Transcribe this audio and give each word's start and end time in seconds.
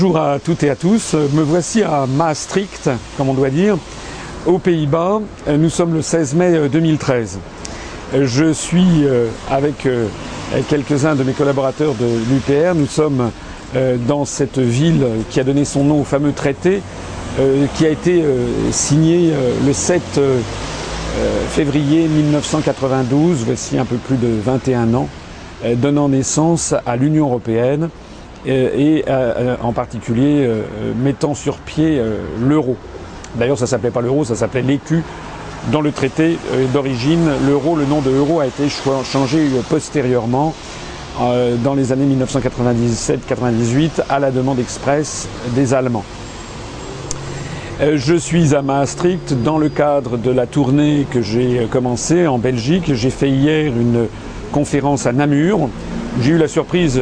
Bonjour 0.00 0.18
à 0.18 0.38
toutes 0.38 0.62
et 0.62 0.70
à 0.70 0.76
tous. 0.76 1.14
Me 1.14 1.42
voici 1.42 1.82
à 1.82 2.06
Maastricht, 2.06 2.88
comme 3.16 3.30
on 3.30 3.34
doit 3.34 3.50
dire, 3.50 3.76
aux 4.46 4.58
Pays-Bas. 4.58 5.22
Nous 5.50 5.70
sommes 5.70 5.92
le 5.92 6.02
16 6.02 6.36
mai 6.36 6.68
2013. 6.68 7.40
Je 8.14 8.52
suis 8.52 9.04
euh, 9.04 9.26
avec 9.50 9.86
euh, 9.86 10.06
quelques-uns 10.68 11.16
de 11.16 11.24
mes 11.24 11.32
collaborateurs 11.32 11.94
de 11.94 12.06
l'UPR. 12.30 12.76
Nous 12.76 12.86
sommes 12.86 13.32
euh, 13.74 13.96
dans 14.06 14.24
cette 14.24 14.60
ville 14.60 15.04
qui 15.30 15.40
a 15.40 15.44
donné 15.44 15.64
son 15.64 15.82
nom 15.82 16.02
au 16.02 16.04
fameux 16.04 16.32
traité 16.32 16.80
qui 17.74 17.84
a 17.84 17.88
été 17.88 18.24
signé 18.70 19.32
le 19.64 19.72
7 19.72 20.20
février 21.50 22.06
1992, 22.06 23.44
voici 23.46 23.78
un 23.78 23.84
peu 23.84 23.96
plus 23.96 24.16
de 24.16 24.28
21 24.44 24.94
ans, 24.94 25.08
donnant 25.76 26.08
naissance 26.08 26.74
à 26.84 26.96
l'Union 26.96 27.26
européenne 27.26 27.90
et 28.48 29.04
en 29.62 29.72
particulier 29.72 30.48
mettant 30.96 31.34
sur 31.34 31.58
pied 31.58 32.00
l'euro. 32.40 32.76
D'ailleurs, 33.36 33.58
ça 33.58 33.66
s'appelait 33.66 33.90
pas 33.90 34.00
l'euro, 34.00 34.24
ça 34.24 34.34
s'appelait 34.34 34.62
l'écu. 34.62 35.02
Dans 35.70 35.80
le 35.80 35.92
traité 35.92 36.38
d'origine, 36.72 37.28
l'euro, 37.46 37.76
le 37.76 37.84
nom 37.84 38.00
de 38.00 38.10
euro 38.10 38.40
a 38.40 38.46
été 38.46 38.68
changé 39.04 39.46
postérieurement 39.68 40.54
euh, 41.20 41.56
dans 41.56 41.74
les 41.74 41.90
années 41.90 42.06
1997-98 42.14 44.02
à 44.08 44.20
la 44.20 44.30
demande 44.30 44.60
express 44.60 45.26
des 45.56 45.74
Allemands. 45.74 46.04
Euh, 47.80 47.96
je 47.96 48.14
suis 48.14 48.54
à 48.54 48.62
Maastricht 48.62 49.42
dans 49.42 49.58
le 49.58 49.68
cadre 49.68 50.16
de 50.16 50.30
la 50.30 50.46
tournée 50.46 51.06
que 51.10 51.20
j'ai 51.20 51.66
commencée 51.72 52.28
en 52.28 52.38
Belgique. 52.38 52.94
J'ai 52.94 53.10
fait 53.10 53.30
hier 53.30 53.66
une 53.66 54.06
conférence 54.52 55.06
à 55.06 55.12
Namur. 55.12 55.68
J'ai 56.22 56.30
eu 56.32 56.38
la 56.38 56.46
surprise 56.46 57.00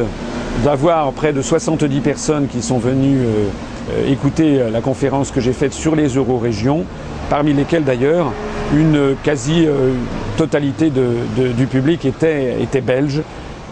d'avoir 0.63 1.11
près 1.11 1.33
de 1.33 1.41
70 1.41 1.99
personnes 2.01 2.47
qui 2.47 2.61
sont 2.61 2.79
venues 2.79 3.19
euh, 3.19 3.47
euh, 3.91 4.11
écouter 4.11 4.59
la 4.71 4.81
conférence 4.81 5.31
que 5.31 5.41
j'ai 5.41 5.53
faite 5.53 5.73
sur 5.73 5.95
les 5.95 6.07
euro-régions, 6.09 6.83
parmi 7.29 7.53
lesquelles 7.53 7.83
d'ailleurs 7.83 8.31
une 8.75 9.15
quasi-totalité 9.23 10.91
du 10.91 11.67
public 11.67 12.05
était, 12.05 12.81
belge, 12.81 13.21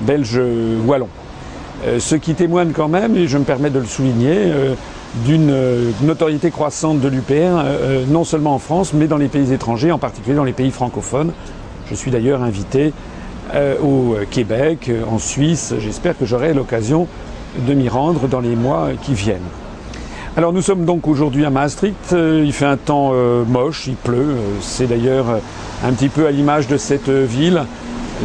belge 0.02 0.40
wallon. 0.86 1.10
Euh, 1.86 2.00
ce 2.00 2.16
qui 2.16 2.34
témoigne 2.34 2.72
quand 2.72 2.88
même, 2.88 3.18
et 3.18 3.28
je 3.28 3.38
me 3.38 3.44
permets 3.44 3.70
de 3.70 3.80
le 3.80 3.86
souligner, 3.86 4.52
d'une 5.26 5.54
notoriété 6.02 6.52
croissante 6.52 7.00
de 7.00 7.08
l'UPR, 7.08 7.64
non 8.10 8.26
seulement 8.26 8.54
en 8.56 8.60
France, 8.60 8.94
mais 8.94 9.08
dans 9.08 9.18
les 9.18 9.28
pays 9.28 9.54
étrangers, 9.54 9.92
en 9.92 9.98
particulier 9.98 10.36
dans 10.36 10.44
les 10.44 10.54
pays 10.54 10.72
francophones. 10.72 11.32
Je 11.90 11.96
suis 11.96 12.12
d'ailleurs 12.12 12.42
invité 12.42 12.94
au 13.82 14.16
Québec, 14.30 14.92
en 15.10 15.20
Suisse. 15.20 15.74
J'espère 15.80 16.18
que 16.18 16.26
j'aurai 16.26 16.54
l'occasion 16.54 17.08
de 17.68 17.74
m'y 17.74 17.90
rendre 17.90 18.28
dans 18.28 18.40
les 18.40 18.56
mois 18.56 18.90
qui 19.02 19.14
viennent. 19.14 19.40
Alors 20.38 20.52
nous 20.52 20.62
sommes 20.62 20.84
donc 20.84 21.08
aujourd'hui 21.08 21.46
à 21.46 21.50
Maastricht. 21.50 22.12
Euh, 22.12 22.44
il 22.46 22.52
fait 22.52 22.66
un 22.66 22.76
temps 22.76 23.12
euh, 23.14 23.46
moche, 23.46 23.88
il 23.88 23.96
pleut. 23.96 24.18
Euh, 24.18 24.36
c'est 24.60 24.86
d'ailleurs 24.86 25.28
un 25.82 25.94
petit 25.94 26.10
peu 26.10 26.28
à 26.28 26.32
l'image 26.32 26.68
de 26.68 26.76
cette 26.76 27.08
ville 27.10 27.64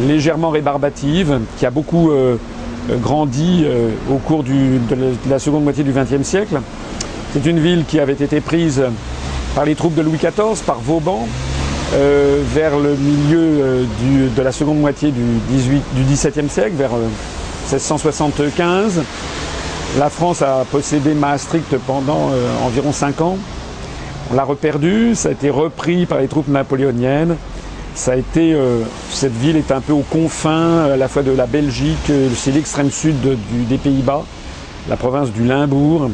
légèrement 0.05 0.49
rébarbative 0.49 1.39
qui 1.57 1.65
a 1.65 1.69
beaucoup 1.69 2.11
grandi 3.01 3.65
au 4.09 4.15
cours 4.15 4.43
de 4.43 4.79
la 5.29 5.37
seconde 5.37 5.65
moitié 5.65 5.83
du 5.83 5.91
XXe 5.91 6.23
siècle. 6.23 6.61
C'est 7.33 7.45
une 7.45 7.59
ville 7.59 7.83
qui 7.85 7.99
avait 7.99 8.13
été 8.13 8.39
prise 8.39 8.81
par 9.53 9.65
les 9.65 9.75
troupes 9.75 9.93
de 9.93 10.01
Louis 10.01 10.17
XIV, 10.17 10.63
par 10.65 10.79
Vauban, 10.79 11.27
vers 11.93 12.77
le 12.77 12.95
milieu 12.95 13.85
de 14.35 14.41
la 14.41 14.51
seconde 14.51 14.79
moitié 14.79 15.11
du, 15.11 15.23
XVIIe 16.05 16.49
siècle, 16.49 16.75
vers 16.77 16.91
1675. 17.69 19.01
La 19.97 20.09
France 20.09 20.41
a 20.41 20.63
possédé 20.71 21.13
Maastricht 21.13 21.77
pendant 21.85 22.29
euh, 22.31 22.65
environ 22.65 22.93
5 22.93 23.19
ans. 23.19 23.37
On 24.31 24.35
l'a 24.35 24.45
reperdu, 24.45 25.15
ça 25.15 25.29
a 25.29 25.31
été 25.33 25.49
repris 25.49 26.05
par 26.05 26.19
les 26.19 26.29
troupes 26.29 26.47
napoléoniennes. 26.47 27.35
Ça 27.93 28.13
a 28.13 28.15
été, 28.15 28.53
euh, 28.53 28.83
cette 29.09 29.33
ville 29.33 29.57
est 29.57 29.69
un 29.69 29.81
peu 29.81 29.91
aux 29.91 30.05
confins 30.09 30.85
à 30.85 30.95
la 30.95 31.09
fois 31.09 31.23
de 31.23 31.31
la 31.31 31.45
Belgique, 31.45 32.09
euh, 32.09 32.29
c'est 32.33 32.51
l'extrême 32.51 32.89
sud 32.89 33.15
des 33.67 33.77
Pays-Bas, 33.77 34.23
la 34.87 34.95
province 34.95 35.29
du 35.31 35.43
Limbourg. 35.43 36.09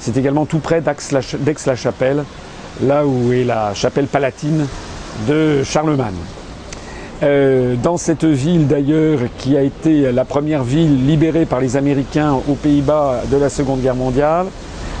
C'est 0.00 0.16
également 0.16 0.44
tout 0.44 0.58
près 0.58 0.80
d'Aix-la-Chapelle, 0.80 2.24
là 2.82 3.06
où 3.06 3.32
est 3.32 3.44
la 3.44 3.74
chapelle 3.74 4.06
palatine 4.06 4.66
de 5.28 5.62
Charlemagne. 5.64 6.14
Euh, 7.22 7.74
dans 7.82 7.98
cette 7.98 8.24
ville 8.24 8.66
d'ailleurs 8.66 9.18
qui 9.36 9.56
a 9.56 9.62
été 9.62 10.10
la 10.10 10.24
première 10.24 10.64
ville 10.64 11.06
libérée 11.06 11.44
par 11.44 11.60
les 11.60 11.76
Américains 11.76 12.32
aux 12.48 12.54
Pays-Bas 12.54 13.22
de 13.30 13.36
la 13.36 13.50
Seconde 13.50 13.82
Guerre 13.82 13.94
mondiale, 13.94 14.46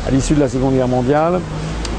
à 0.06 0.10
l'issue 0.10 0.34
de 0.34 0.40
la 0.40 0.48
Seconde 0.48 0.74
Guerre 0.74 0.88
mondiale, 0.88 1.40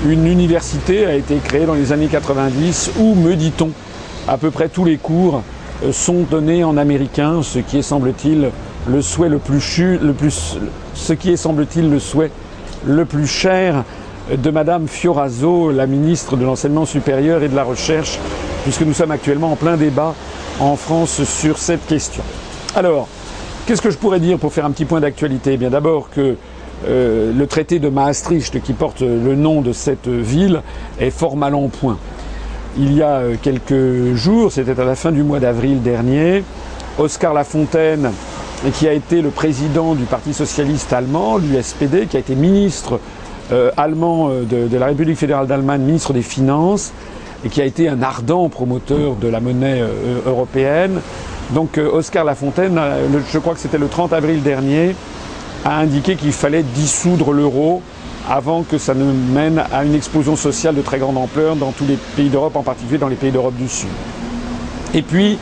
une 0.05 0.27
université 0.27 1.05
a 1.05 1.15
été 1.15 1.37
créée 1.37 1.65
dans 1.65 1.73
les 1.73 1.91
années 1.91 2.07
90 2.07 2.91
où, 2.99 3.15
me 3.15 3.35
dit-on, 3.35 3.71
à 4.27 4.37
peu 4.37 4.51
près 4.51 4.69
tous 4.69 4.85
les 4.85 4.97
cours 4.97 5.41
euh, 5.83 5.91
sont 5.91 6.21
donnés 6.29 6.63
en 6.63 6.77
américain, 6.77 7.41
ce 7.41 7.59
qui 7.59 7.79
est 7.79 7.83
semble-t-il 7.83 8.49
le 8.87 9.01
souhait 9.01 9.29
le 9.29 9.39
plus, 9.39 10.57
ce 10.93 11.13
qui 11.13 11.31
est 11.31 11.37
semble-t-il 11.37 11.89
le 11.89 11.99
souhait 11.99 12.31
le 12.85 13.05
plus 13.05 13.27
cher 13.27 13.83
de 14.37 14.49
Madame 14.49 14.87
Fioraso, 14.87 15.71
la 15.71 15.87
ministre 15.87 16.37
de 16.37 16.45
l'enseignement 16.45 16.85
supérieur 16.85 17.43
et 17.43 17.49
de 17.49 17.55
la 17.55 17.63
recherche 17.63 18.17
puisque 18.63 18.81
nous 18.81 18.93
sommes 18.93 19.11
actuellement 19.11 19.51
en 19.51 19.55
plein 19.55 19.77
débat 19.77 20.13
en 20.59 20.75
France 20.75 21.23
sur 21.23 21.57
cette 21.57 21.85
question. 21.87 22.23
Alors, 22.75 23.07
qu'est-ce 23.65 23.81
que 23.81 23.89
je 23.89 23.97
pourrais 23.97 24.19
dire 24.19 24.37
pour 24.37 24.53
faire 24.53 24.65
un 24.65 24.71
petit 24.71 24.85
point 24.85 24.99
d'actualité? 24.99 25.53
Eh 25.53 25.57
Bien 25.57 25.69
d'abord 25.69 26.09
que 26.09 26.35
euh, 26.87 27.33
le 27.33 27.47
traité 27.47 27.79
de 27.79 27.89
Maastricht, 27.89 28.61
qui 28.61 28.73
porte 28.73 29.01
le 29.01 29.35
nom 29.35 29.61
de 29.61 29.73
cette 29.73 30.07
ville, 30.07 30.61
est 30.99 31.11
fort 31.11 31.35
mal 31.35 31.55
en 31.55 31.67
point. 31.67 31.97
Il 32.77 32.93
y 32.93 33.01
a 33.01 33.17
euh, 33.17 33.35
quelques 33.41 34.15
jours, 34.15 34.51
c'était 34.51 34.79
à 34.79 34.85
la 34.85 34.95
fin 34.95 35.11
du 35.11 35.23
mois 35.23 35.39
d'avril 35.39 35.81
dernier, 35.81 36.43
Oscar 36.97 37.33
Lafontaine, 37.33 38.11
qui 38.73 38.87
a 38.87 38.93
été 38.93 39.21
le 39.21 39.29
président 39.29 39.95
du 39.95 40.03
Parti 40.03 40.33
socialiste 40.33 40.93
allemand, 40.93 41.37
l'USPD, 41.37 42.05
qui 42.07 42.17
a 42.17 42.19
été 42.19 42.35
ministre 42.35 42.99
allemand 43.77 44.29
de 44.29 44.77
la 44.77 44.85
République 44.87 45.17
fédérale 45.17 45.47
d'Allemagne, 45.47 45.81
ministre 45.81 46.13
des 46.13 46.21
Finances, 46.21 46.93
et 47.45 47.49
qui 47.49 47.61
a 47.61 47.65
été 47.65 47.87
un 47.87 48.01
ardent 48.01 48.49
promoteur 48.49 49.15
de 49.15 49.27
la 49.27 49.39
monnaie 49.39 49.81
euh, 49.81 50.19
européenne. 50.25 50.99
Donc 51.51 51.77
euh, 51.77 51.89
Oscar 51.91 52.23
Lafontaine, 52.23 52.77
euh, 52.77 53.07
je 53.31 53.39
crois 53.39 53.53
que 53.53 53.59
c'était 53.59 53.77
le 53.77 53.87
30 53.87 54.13
avril 54.13 54.41
dernier, 54.43 54.95
a 55.65 55.79
indiqué 55.79 56.15
qu'il 56.15 56.31
fallait 56.31 56.63
dissoudre 56.63 57.31
l'euro 57.31 57.81
avant 58.29 58.63
que 58.63 58.77
ça 58.77 58.93
ne 58.93 59.11
mène 59.33 59.63
à 59.71 59.83
une 59.83 59.95
explosion 59.95 60.35
sociale 60.35 60.75
de 60.75 60.81
très 60.81 60.99
grande 60.99 61.17
ampleur 61.17 61.55
dans 61.55 61.71
tous 61.71 61.85
les 61.85 61.97
pays 62.15 62.29
d'Europe, 62.29 62.55
en 62.55 62.63
particulier 62.63 62.99
dans 62.99 63.07
les 63.07 63.15
pays 63.15 63.31
d'Europe 63.31 63.55
du 63.55 63.67
Sud. 63.67 63.89
Et 64.93 65.01
puis, 65.01 65.39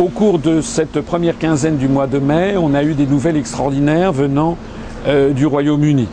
au 0.00 0.06
cours 0.06 0.38
de 0.38 0.60
cette 0.60 1.00
première 1.00 1.38
quinzaine 1.38 1.76
du 1.76 1.86
mois 1.86 2.08
de 2.08 2.18
mai, 2.18 2.56
on 2.56 2.74
a 2.74 2.82
eu 2.82 2.94
des 2.94 3.06
nouvelles 3.06 3.36
extraordinaires 3.36 4.12
venant 4.12 4.56
du 5.34 5.46
Royaume-Uni. 5.46 6.08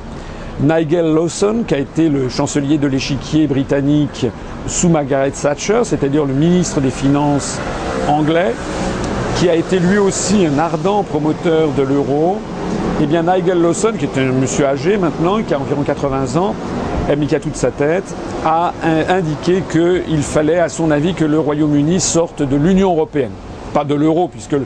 Nigel 0.62 1.14
Lawson, 1.14 1.64
qui 1.66 1.74
a 1.74 1.78
été 1.78 2.10
le 2.10 2.28
chancelier 2.28 2.78
de 2.78 2.88
l'échiquier 2.88 3.48
britannique 3.48 4.26
sous 4.68 4.90
Margaret 4.90 5.32
Thatcher, 5.32 5.82
c'est-à-dire 5.84 6.26
le 6.26 6.34
ministre 6.34 6.82
des 6.82 6.90
Finances 6.90 7.58
anglais, 8.10 8.54
qui 9.38 9.48
a 9.48 9.56
été 9.56 9.80
lui 9.80 9.98
aussi 9.98 10.46
un 10.46 10.60
ardent 10.60 11.04
promoteur 11.04 11.70
de 11.78 11.84
l'euro, 11.84 12.40
eh 13.02 13.06
bien 13.06 13.24
Nigel 13.24 13.62
Lawson, 13.62 13.94
qui 13.98 14.04
est 14.04 14.18
un 14.18 14.34
monsieur 14.34 14.66
âgé 14.66 14.98
maintenant, 14.98 15.42
qui 15.42 15.54
a 15.54 15.60
environ 15.60 15.84
80 15.84 16.36
ans, 16.36 16.54
mais 17.18 17.26
qui 17.26 17.36
a 17.36 17.40
toute 17.40 17.56
sa 17.56 17.72
tête, 17.72 18.14
a 18.46 18.74
indiqué 19.08 19.64
qu'il 19.72 20.22
fallait, 20.24 20.60
à 20.60 20.68
son 20.68 20.92
avis, 20.92 21.14
que 21.14 21.24
le 21.24 21.40
Royaume-Uni 21.40 22.02
sorte 22.02 22.44
de 22.44 22.58
l'Union 22.58 22.92
européenne. 22.92 23.32
Pas 23.74 23.86
de 23.86 23.96
l'euro, 23.96 24.28
puisque 24.28 24.58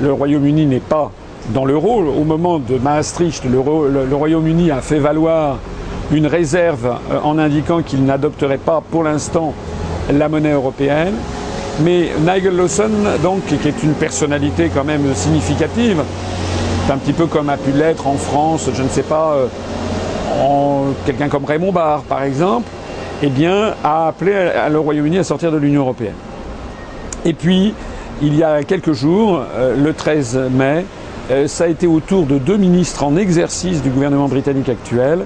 le 0.00 0.12
Royaume-Uni 0.12 0.66
n'est 0.66 0.78
pas 0.78 1.10
dans 1.50 1.64
l'euro. 1.64 2.02
Au 2.02 2.24
moment 2.24 2.58
de 2.58 2.76
Maastricht, 2.76 3.44
le, 3.44 4.14
Royaume-Uni 4.14 4.70
a 4.70 4.80
fait 4.80 4.98
valoir 4.98 5.58
une 6.12 6.26
réserve 6.26 6.96
euh, 7.10 7.18
en 7.22 7.38
indiquant 7.38 7.82
qu'il 7.82 8.04
n'adopterait 8.04 8.58
pas 8.58 8.82
pour 8.90 9.04
l'instant 9.04 9.54
la 10.12 10.28
monnaie 10.28 10.52
européenne. 10.52 11.14
Mais 11.82 12.10
Nigel 12.20 12.56
Lawson, 12.56 12.90
donc, 13.22 13.44
qui 13.46 13.68
est 13.68 13.82
une 13.82 13.94
personnalité 13.94 14.70
quand 14.72 14.84
même 14.84 15.14
significative, 15.14 16.02
un 16.90 16.96
petit 16.98 17.12
peu 17.12 17.26
comme 17.26 17.48
a 17.48 17.56
pu 17.56 17.72
l'être 17.72 18.06
en 18.06 18.14
France, 18.14 18.68
je 18.72 18.82
ne 18.82 18.88
sais 18.88 19.02
pas, 19.02 19.34
euh, 19.34 20.90
quelqu'un 21.06 21.28
comme 21.28 21.44
Raymond 21.44 21.72
Barre 21.72 22.02
par 22.02 22.22
exemple, 22.22 22.68
eh 23.22 23.28
bien, 23.28 23.74
a 23.82 24.08
appelé 24.08 24.32
le 24.70 24.78
Royaume-Uni 24.78 25.18
à 25.18 25.24
sortir 25.24 25.50
de 25.50 25.56
l'Union 25.56 25.80
européenne. 25.80 26.14
Et 27.24 27.32
puis, 27.32 27.74
il 28.22 28.36
y 28.36 28.42
a 28.42 28.62
quelques 28.62 28.92
jours, 28.92 29.40
euh, 29.56 29.74
le 29.76 29.92
13 29.92 30.38
mai, 30.52 30.84
ça 31.46 31.64
a 31.64 31.66
été 31.68 31.86
autour 31.86 32.26
de 32.26 32.38
deux 32.38 32.56
ministres 32.56 33.04
en 33.04 33.16
exercice 33.16 33.82
du 33.82 33.90
gouvernement 33.90 34.28
britannique 34.28 34.68
actuel, 34.68 35.24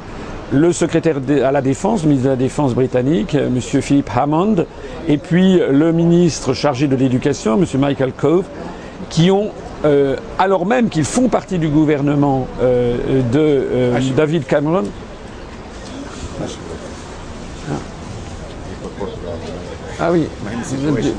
le 0.53 0.73
secrétaire 0.73 1.17
à 1.45 1.53
la 1.53 1.61
Défense, 1.61 2.03
le 2.03 2.09
ministre 2.09 2.27
de 2.27 2.33
la 2.33 2.37
Défense 2.37 2.75
britannique, 2.75 3.35
euh, 3.35 3.49
M. 3.49 3.61
Philip 3.61 4.09
Hammond, 4.17 4.65
et 5.07 5.19
puis 5.19 5.61
le 5.71 5.93
ministre 5.93 6.55
chargé 6.55 6.87
de 6.87 6.97
l'Éducation, 6.97 7.59
M. 7.61 7.67
Michael 7.81 8.13
Cove, 8.13 8.47
qui 9.11 9.31
ont 9.31 9.51
euh, 9.85 10.17
alors 10.39 10.67
même 10.67 10.89
qu'ils 10.89 11.05
font 11.05 11.29
partie 11.29 11.59
du 11.59 11.69
gouvernement 11.69 12.49
euh, 12.61 13.23
de 13.31 13.39
euh, 13.39 13.95
Ah, 13.97 14.15
David 14.17 14.45
Cameron. 14.47 14.85
Ah 20.01 20.13
oui, 20.13 20.29
vous 20.45 20.89
êtes 20.89 21.03
du, 21.03 21.13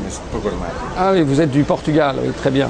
ah 0.98 1.12
oui, 1.14 1.22
vous 1.22 1.42
êtes 1.42 1.52
du 1.52 1.64
Portugal, 1.64 2.16
oui, 2.24 2.32
très 2.38 2.50
bien. 2.50 2.70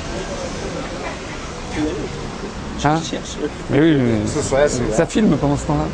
Hein 2.83 2.99
Mais 3.69 3.79
oui, 3.79 3.97
mais 3.97 4.91
ça 4.91 5.05
filme 5.05 5.37
pendant 5.37 5.55
ce 5.55 5.65
temps-là. 5.67 5.85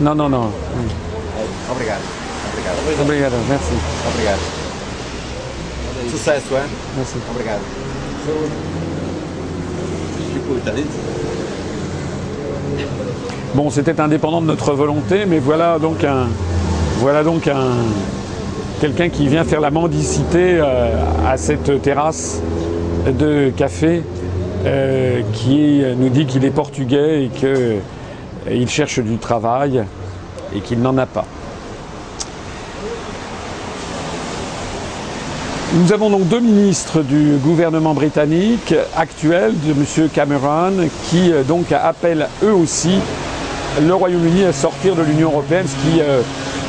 Non, 0.00 0.14
non, 0.14 0.28
non. 0.28 0.50
Obrigado. 1.70 2.00
Obrigado. 2.52 3.02
Obrigado, 3.02 3.36
merci. 3.48 3.72
Obrigado. 4.08 4.40
Sucesso, 6.10 6.56
hein? 6.56 6.68
merci. 6.96 7.16
Obrigado. 7.30 7.60
Bon, 13.54 13.70
c'était 13.70 14.00
indépendant 14.00 14.40
de 14.40 14.46
notre 14.46 14.72
volonté, 14.72 15.26
mais 15.26 15.38
voilà 15.38 15.78
donc 15.78 16.02
un, 16.04 16.28
voilà 16.98 17.22
donc 17.22 17.46
un, 17.48 17.76
quelqu'un 18.84 19.08
qui 19.08 19.28
vient 19.28 19.44
faire 19.44 19.62
la 19.62 19.70
mendicité 19.70 20.58
euh, 20.58 20.90
à 21.26 21.38
cette 21.38 21.80
terrasse 21.80 22.42
de 23.06 23.48
café, 23.56 24.02
euh, 24.66 25.22
qui 25.32 25.82
nous 25.96 26.10
dit 26.10 26.26
qu'il 26.26 26.44
est 26.44 26.50
portugais 26.50 27.24
et 27.24 27.28
qu'il 27.28 28.68
cherche 28.68 28.98
du 28.98 29.16
travail 29.16 29.84
et 30.54 30.60
qu'il 30.60 30.82
n'en 30.82 30.98
a 30.98 31.06
pas. 31.06 31.24
Nous 35.72 35.90
avons 35.94 36.10
donc 36.10 36.28
deux 36.28 36.40
ministres 36.40 37.00
du 37.00 37.36
gouvernement 37.42 37.94
britannique 37.94 38.74
actuel, 38.94 39.54
de 39.66 39.70
M. 39.70 40.10
Cameron, 40.12 40.72
qui 41.08 41.32
euh, 41.32 41.42
donc 41.42 41.72
appellent 41.72 42.28
eux 42.42 42.52
aussi 42.52 42.98
le 43.80 43.94
Royaume-Uni 43.94 44.44
à 44.44 44.52
sortir 44.52 44.94
de 44.94 45.02
l'Union 45.02 45.30
européenne, 45.30 45.66
ce 45.66 45.90
qui 45.90 46.00
euh, 46.02 46.20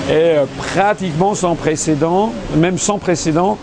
est 0.10 0.38
euh, 0.38 0.46
pratiquement 0.58 1.36
sans 1.36 1.56
précédent, 1.56 2.32
même 2.56 2.78
sans 2.78 2.98
précédent. 3.00 3.58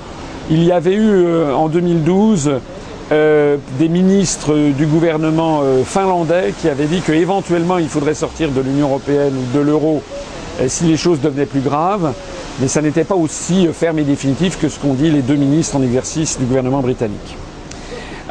Il 0.51 0.65
y 0.65 0.73
avait 0.73 0.95
eu 0.95 1.11
euh, 1.11 1.55
en 1.55 1.69
2012 1.69 2.53
euh, 3.13 3.57
des 3.79 3.89
ministres 3.89 4.57
du 4.77 4.87
gouvernement 4.87 5.63
finlandais 5.85 6.55
qui 6.61 6.69
avaient 6.69 6.87
dit 6.87 7.01
qu'éventuellement 7.01 7.79
il 7.79 7.89
faudrait 7.89 8.15
sortir 8.15 8.51
de 8.51 8.61
l'Union 8.61 8.89
européenne 8.89 9.35
ou 9.37 9.57
de 9.57 9.63
l'euro 9.63 10.03
si 10.67 10.85
les 10.85 10.97
choses 10.97 11.21
devenaient 11.21 11.47
plus 11.47 11.61
graves, 11.61 12.13
mais 12.61 12.69
ça 12.69 12.83
n'était 12.83 13.05
pas 13.05 13.15
aussi 13.15 13.67
ferme 13.73 13.99
et 13.99 14.05
définitif 14.05 14.61
que 14.61 14.69
ce 14.69 14.79
qu'ont 14.79 14.93
dit 14.93 15.11
les 15.11 15.23
deux 15.23 15.35
ministres 15.35 15.77
en 15.77 15.83
exercice 15.83 16.39
du 16.39 16.45
gouvernement 16.45 16.81
britannique. 16.81 17.37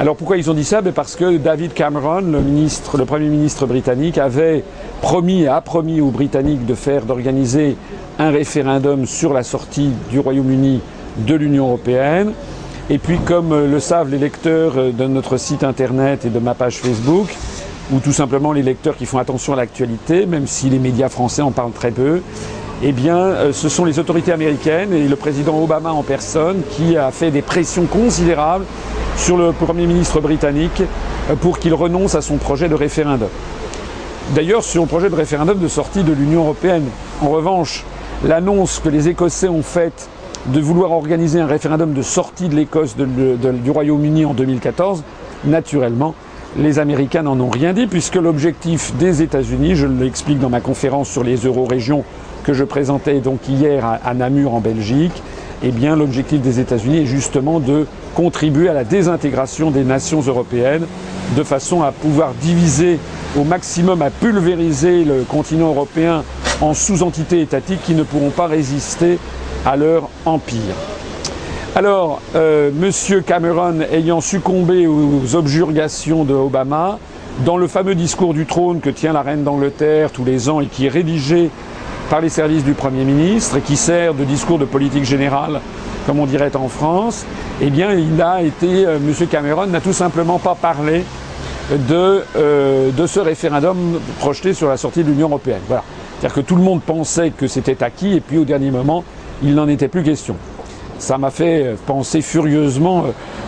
Alors 0.01 0.15
pourquoi 0.15 0.37
ils 0.37 0.49
ont 0.49 0.55
dit 0.55 0.63
ça? 0.63 0.81
Ben 0.81 0.93
Parce 0.93 1.15
que 1.15 1.37
David 1.37 1.75
Cameron, 1.75 2.21
le, 2.21 3.05
Premier 3.05 3.27
ministre 3.27 3.67
britannique, 3.67 4.17
avait 4.17 4.63
promis 4.99 5.43
et 5.43 5.47
a 5.47 5.61
promis 5.61 6.01
aux 6.01 6.09
Britanniques 6.09 6.65
de 6.65 6.73
faire, 6.73 7.05
d'organiser 7.05 7.77
un 8.17 8.31
référendum 8.31 9.05
sur 9.05 9.31
la 9.31 9.43
sortie 9.43 9.91
du 10.09 10.17
Royaume-Uni 10.17 10.81
de 11.17 11.35
l'Union 11.35 11.67
européenne. 11.67 12.31
Et 12.89 12.97
puis, 12.97 13.19
comme 13.19 13.51
euh, 13.51 13.67
le 13.67 13.79
savent 13.79 14.09
les 14.09 14.17
lecteurs 14.17 14.73
euh, 14.75 14.91
de 14.91 15.05
notre 15.05 15.37
site 15.37 15.63
internet 15.63 16.25
et 16.25 16.29
de 16.29 16.39
ma 16.39 16.55
page 16.55 16.77
Facebook, 16.77 17.27
ou 17.93 17.99
tout 17.99 18.11
simplement 18.11 18.53
les 18.53 18.63
lecteurs 18.63 18.97
qui 18.97 19.05
font 19.05 19.19
attention 19.19 19.53
à 19.53 19.57
l'actualité, 19.57 20.25
même 20.25 20.47
si 20.47 20.71
les 20.71 20.79
médias 20.79 21.09
français 21.09 21.43
en 21.43 21.51
parlent 21.51 21.73
très 21.73 21.91
peu, 21.91 22.21
eh 22.81 22.91
bien, 22.91 23.17
euh, 23.17 23.53
ce 23.53 23.69
sont 23.69 23.85
les 23.85 23.99
autorités 23.99 24.31
américaines 24.31 24.93
et 24.93 25.07
le 25.07 25.15
président 25.15 25.61
Obama 25.61 25.91
en 25.91 26.01
personne 26.01 26.63
qui 26.71 26.97
a 26.97 27.11
fait 27.11 27.29
des 27.29 27.43
pressions 27.43 27.85
considérables 27.85 28.65
sur 29.17 29.37
le 29.37 29.51
Premier 29.51 29.85
ministre 29.85 30.19
britannique 30.19 30.83
pour 31.41 31.59
qu'il 31.59 31.73
renonce 31.73 32.15
à 32.15 32.21
son 32.21 32.37
projet 32.37 32.69
de 32.69 32.75
référendum. 32.75 33.29
D'ailleurs, 34.35 34.63
sur 34.63 34.81
le 34.83 34.87
projet 34.87 35.09
de 35.09 35.15
référendum 35.15 35.59
de 35.59 35.67
sortie 35.67 36.03
de 36.03 36.13
l'Union 36.13 36.41
européenne, 36.41 36.85
en 37.21 37.29
revanche, 37.29 37.83
l'annonce 38.23 38.79
que 38.79 38.89
les 38.89 39.09
Écossais 39.09 39.49
ont 39.49 39.63
faite 39.63 40.09
de 40.47 40.59
vouloir 40.59 40.91
organiser 40.91 41.39
un 41.39 41.47
référendum 41.47 41.93
de 41.93 42.01
sortie 42.01 42.47
de 42.47 42.55
l'Écosse 42.55 42.95
du 42.97 43.71
Royaume-Uni 43.71 44.25
en 44.25 44.33
2014, 44.33 45.03
naturellement, 45.45 46.15
les 46.57 46.79
Américains 46.79 47.23
n'en 47.23 47.39
ont 47.39 47.49
rien 47.49 47.73
dit, 47.73 47.87
puisque 47.87 48.15
l'objectif 48.15 48.93
des 48.97 49.21
États-Unis, 49.21 49.75
je 49.75 49.87
l'explique 49.87 50.39
dans 50.39 50.49
ma 50.49 50.61
conférence 50.61 51.09
sur 51.09 51.23
les 51.23 51.37
euro-régions 51.37 52.03
que 52.43 52.53
je 52.53 52.63
présentais 52.63 53.19
donc 53.19 53.47
hier 53.47 53.99
à 54.03 54.13
Namur 54.13 54.53
en 54.53 54.59
Belgique, 54.59 55.21
eh 55.63 55.71
bien 55.71 55.95
l'objectif 55.95 56.41
des 56.41 56.59
États-Unis 56.59 56.99
est 56.99 57.05
justement 57.05 57.59
de 57.59 57.85
contribuer 58.15 58.69
à 58.69 58.73
la 58.73 58.83
désintégration 58.83 59.71
des 59.71 59.83
nations 59.83 60.21
européennes 60.21 60.85
de 61.35 61.43
façon 61.43 61.81
à 61.81 61.91
pouvoir 61.91 62.33
diviser 62.41 62.99
au 63.37 63.43
maximum, 63.43 64.01
à 64.01 64.09
pulvériser 64.09 65.03
le 65.03 65.23
continent 65.23 65.69
européen 65.69 66.23
en 66.59 66.73
sous-entités 66.73 67.41
étatiques 67.41 67.81
qui 67.83 67.95
ne 67.95 68.03
pourront 68.03 68.29
pas 68.29 68.47
résister 68.47 69.17
à 69.65 69.77
leur 69.77 70.09
empire. 70.25 70.75
Alors, 71.73 72.21
euh, 72.35 72.69
M. 72.69 73.23
Cameron 73.23 73.79
ayant 73.91 74.19
succombé 74.19 74.87
aux 74.87 75.35
objurgations 75.35 76.25
de 76.25 76.33
Obama, 76.33 76.99
dans 77.45 77.55
le 77.55 77.67
fameux 77.67 77.95
discours 77.95 78.33
du 78.33 78.45
trône 78.45 78.81
que 78.81 78.89
tient 78.89 79.13
la 79.13 79.21
reine 79.21 79.43
d'Angleterre 79.43 80.11
tous 80.11 80.25
les 80.25 80.49
ans 80.49 80.59
et 80.59 80.65
qui 80.65 80.87
est 80.87 80.89
rédigé 80.89 81.49
par 82.11 82.19
les 82.19 82.27
services 82.27 82.65
du 82.65 82.73
Premier 82.73 83.05
ministre 83.05 83.55
et 83.55 83.61
qui 83.61 83.77
sert 83.77 84.13
de 84.13 84.25
discours 84.25 84.59
de 84.59 84.65
politique 84.65 85.05
générale, 85.05 85.61
comme 86.05 86.19
on 86.19 86.25
dirait 86.25 86.53
en 86.57 86.67
France, 86.67 87.25
eh 87.61 87.69
bien, 87.69 87.93
il 87.93 88.21
a 88.21 88.41
été, 88.41 88.85
euh, 88.85 88.97
M. 88.97 89.27
Cameron 89.27 89.67
n'a 89.67 89.79
tout 89.79 89.93
simplement 89.93 90.37
pas 90.37 90.53
parlé 90.53 91.05
de, 91.71 92.21
euh, 92.35 92.91
de 92.91 93.07
ce 93.07 93.21
référendum 93.21 94.01
projeté 94.19 94.53
sur 94.53 94.67
la 94.67 94.75
sortie 94.75 95.05
de 95.05 95.09
l'Union 95.09 95.29
européenne. 95.29 95.61
Voilà. 95.69 95.85
C'est-à-dire 96.19 96.35
que 96.35 96.41
tout 96.41 96.57
le 96.57 96.63
monde 96.63 96.81
pensait 96.81 97.29
que 97.29 97.47
c'était 97.47 97.81
acquis 97.81 98.17
et 98.17 98.19
puis 98.19 98.37
au 98.37 98.43
dernier 98.43 98.71
moment, 98.71 99.05
il 99.41 99.55
n'en 99.55 99.69
était 99.69 99.87
plus 99.87 100.03
question. 100.03 100.35
Ça 100.99 101.17
m'a 101.17 101.31
fait 101.31 101.63
euh, 101.63 101.75
penser 101.85 102.21
furieusement 102.21 103.05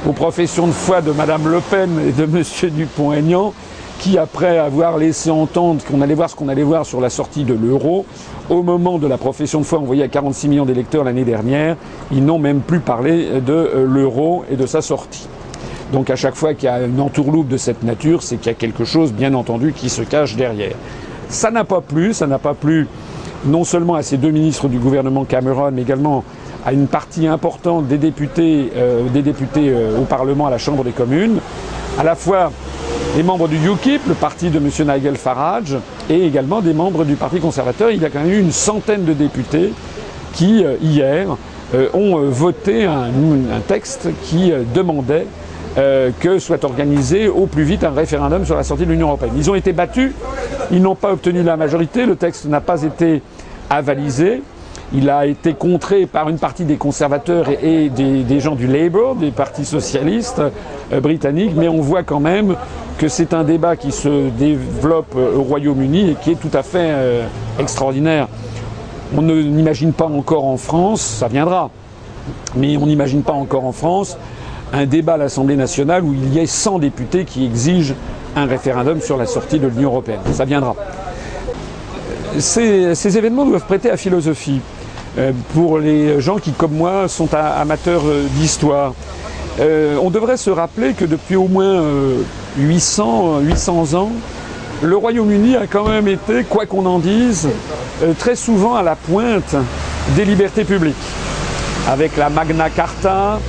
aux 0.08 0.14
professions 0.14 0.68
de 0.68 0.72
foi 0.72 1.02
de 1.02 1.12
Madame 1.12 1.50
Le 1.52 1.60
Pen 1.60 2.00
et 2.08 2.14
de 2.14 2.26
Monsieur 2.26 2.70
Dupont-Aignan, 2.70 3.54
qui, 4.00 4.18
après 4.18 4.58
avoir 4.58 4.98
laissé 4.98 5.30
entendre 5.32 5.84
qu'on 5.84 6.02
allait 6.02 6.16
voir 6.16 6.30
ce 6.30 6.36
qu'on 6.36 6.50
allait 6.50 6.64
voir 6.64 6.86
sur 6.86 7.00
la 7.00 7.10
sortie 7.10 7.44
de 7.44 7.54
l'euro, 7.54 8.06
au 8.50 8.64
moment 8.64 8.98
de 8.98 9.08
la 9.08 9.18
profession 9.18 9.60
de 9.60 9.66
foi 9.66 9.80
envoyée 9.80 10.04
à 10.04 10.08
46 10.08 10.48
millions 10.48 10.66
d'électeurs 10.66 11.04
l'année 11.04 11.24
dernière, 11.24 11.78
ils 12.12 12.24
n'ont 12.26 12.40
même 12.40 12.60
plus 12.60 12.80
parlé 12.80 13.42
de 13.42 13.54
euh, 13.54 13.86
l'euro 13.88 14.44
et 14.52 14.56
de 14.56 14.66
sa 14.66 14.82
sortie. 14.82 15.28
Donc 15.92 16.10
à 16.10 16.16
chaque 16.16 16.36
fois 16.36 16.54
qu'il 16.54 16.66
y 16.66 16.70
a 16.70 16.82
une 16.82 17.00
entourloupe 17.00 17.48
de 17.48 17.58
cette 17.58 17.84
nature, 17.84 18.24
c'est 18.24 18.38
qu'il 18.38 18.48
y 18.48 18.56
a 18.56 18.58
quelque 18.58 18.84
chose, 18.84 19.14
bien 19.14 19.34
entendu, 19.34 19.74
qui 19.74 19.90
se 19.90 20.02
cache 20.02 20.36
derrière. 20.36 20.76
Ça 21.30 21.52
n'a 21.52 21.64
pas 21.64 21.82
plu, 21.82 22.14
ça 22.14 22.28
n'a 22.28 22.40
pas 22.40 22.54
plu 22.54 22.88
non 23.46 23.64
seulement 23.64 23.96
à 23.96 24.04
ces 24.04 24.18
deux 24.18 24.32
ministres 24.32 24.68
du 24.68 24.80
gouvernement 24.80 25.26
Cameron, 25.26 25.72
mais 25.72 25.82
également 25.82 26.24
à 26.66 26.74
une 26.74 26.88
partie 26.88 27.28
importante 27.28 27.88
des 27.88 27.98
députés, 27.98 28.72
euh, 28.76 29.08
euh, 29.58 30.00
au 30.00 30.06
Parlement, 30.06 30.48
à 30.48 30.50
la 30.50 30.58
Chambre 30.58 30.84
des 30.84 30.92
communes, 30.92 31.40
à 32.00 32.04
la 32.04 32.16
fois 32.16 32.52
les 33.16 33.24
membres 33.24 33.48
du 33.48 33.58
UKIP, 33.58 34.08
le 34.08 34.16
parti 34.16 34.50
de 34.50 34.58
M. 34.58 34.66
Nigel 34.66 35.18
Farage, 35.18 35.78
et 36.10 36.26
également 36.26 36.62
des 36.62 36.74
membres 36.74 37.06
du 37.06 37.16
Parti 37.16 37.40
conservateur. 37.40 37.92
Il 37.92 38.02
y 38.02 38.06
a 38.06 38.10
quand 38.10 38.22
même 38.22 38.32
eu 38.32 38.40
une 38.40 38.52
centaine 38.52 39.06
de 39.06 39.14
députés 39.14 39.72
qui, 40.34 40.66
euh, 40.66 40.76
hier, 40.82 41.28
euh, 41.76 41.90
ont 41.94 42.18
euh, 42.18 42.30
voté 42.30 42.86
un, 42.86 43.12
texte 43.68 44.10
qui 44.24 44.52
demandait 44.74 45.28
que 46.20 46.38
soit 46.38 46.64
organisé 46.66 47.28
au 47.28 47.48
plus 47.48 47.64
vite 47.64 47.84
un 47.84 47.90
référendum 47.90 48.46
sur 48.46 48.56
la 48.56 48.62
sortie 48.62 48.86
de 48.86 48.92
l'Union 48.92 49.08
européenne. 49.08 49.34
Ils 49.36 49.50
ont 49.50 49.56
été 49.56 49.74
battus, 49.74 50.12
ils 50.72 50.82
n'ont 50.82 50.94
pas 50.94 51.12
obtenu 51.12 51.42
la 51.42 51.58
majorité, 51.58 52.06
le 52.06 52.16
texte 52.16 52.46
n'a 52.46 52.62
pas 52.62 52.84
été 52.84 53.24
avalisé. 53.72 54.44
Il 54.94 55.10
a 55.10 55.26
été 55.26 55.56
contré 55.56 56.06
par 56.06 56.30
une 56.30 56.38
partie 56.38 56.66
des 56.66 56.76
conservateurs 56.76 57.48
et, 57.64 57.90
des, 57.90 58.22
des 58.22 58.40
gens 58.40 58.54
du 58.54 58.68
Labour, 58.68 59.16
des 59.16 59.32
partis 59.32 59.66
socialistes 59.66 60.44
britanniques, 61.02 61.54
mais 61.56 61.70
on 61.70 61.82
voit 61.82 62.04
quand 62.04 62.20
même 62.20 62.56
c'est 63.10 63.34
un 63.34 63.44
débat 63.44 63.76
qui 63.76 63.92
se 63.92 64.30
développe 64.30 65.14
euh, 65.16 65.36
au 65.36 65.44
Royaume-Uni 65.44 66.12
et 66.12 66.16
qui 66.16 66.32
est 66.32 66.36
tout 66.36 66.56
à 66.56 66.64
fait 66.64 66.90
euh, 66.92 67.26
extraordinaire. 67.60 68.28
On 69.16 69.22
ne 69.22 69.42
n'imagine 69.42 69.94
pas 69.94 70.06
encore 70.06 70.46
en 70.46 70.58
France, 70.58 71.02
ça 71.02 71.28
viendra, 71.28 71.70
Mais 72.56 72.78
on 72.78 72.86
n'imagine 72.86 73.22
pas 73.22 73.34
encore 73.34 73.66
en 73.66 73.72
France 73.72 74.18
un 74.72 74.86
débat 74.86 75.14
à 75.14 75.18
l'Assemblée 75.18 75.56
nationale 75.56 76.04
où 76.04 76.14
il 76.14 76.34
y 76.34 76.40
ait 76.40 76.48
100 76.48 76.80
députés 76.80 77.26
qui 77.26 77.46
exigent 77.46 77.94
un 78.36 78.46
référendum 78.46 79.02
sur 79.02 79.18
la 79.18 79.28
sortie 79.28 79.60
de 79.60 79.68
l'Union 79.68 79.90
européenne. 79.90 80.22
Ça 80.32 80.46
viendra. 80.46 80.76
Ces, 82.40 83.18
événements 83.18 83.46
doivent 83.46 83.66
prêter 83.66 83.92
à 83.92 83.98
philosophie. 83.98 84.62
Euh, 85.20 85.32
pour 85.54 85.78
les 85.78 86.20
gens 86.20 86.38
qui, 86.38 86.54
comme 86.54 86.74
moi, 86.74 87.08
sont 87.08 87.32
amateurs 87.36 88.02
d'histoire. 88.32 88.94
On 89.60 90.10
devrait 90.10 90.38
se 90.38 90.50
rappeler 90.50 90.94
que 90.94 91.06
depuis 91.06 91.36
au 91.36 91.48
moins 91.48 91.84
800, 92.58 93.40
800 93.42 93.94
ans, 93.94 94.12
le 94.82 94.96
Royaume-Uni 94.96 95.56
a 95.56 95.68
quand 95.68 95.88
même 95.88 96.08
été, 96.08 96.44
quoi 96.44 96.66
qu'on 96.66 96.86
en 96.86 97.00
dise, 97.00 97.48
très 98.20 98.36
souvent 98.36 98.76
à 98.76 98.84
la 98.84 98.96
pointe 98.96 99.56
des 100.16 100.26
libertés 100.26 100.64
publiques. 100.64 100.96
Avec 101.88 102.18
la 102.18 102.30
Magna 102.30 102.70
Carta, 102.70 103.40